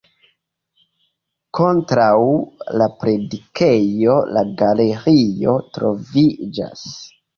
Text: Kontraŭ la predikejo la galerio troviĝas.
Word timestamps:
Kontraŭ 1.57 2.15
la 2.83 2.87
predikejo 3.03 4.15
la 4.39 4.43
galerio 4.63 5.55
troviĝas. 5.77 6.83